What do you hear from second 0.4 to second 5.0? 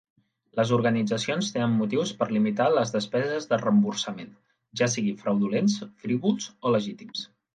Les organitzacions tenen motius per limitar les despeses de reemborsament, ja